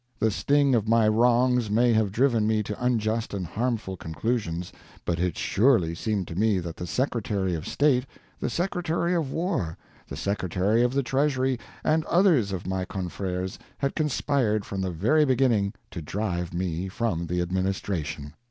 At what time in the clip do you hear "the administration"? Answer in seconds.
17.27-18.33